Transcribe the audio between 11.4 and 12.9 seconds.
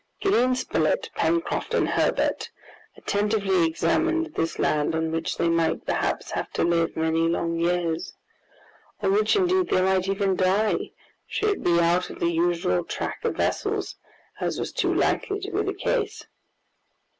it be out of the usual